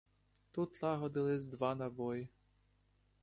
[0.51, 2.31] Тут лагодились два на бой;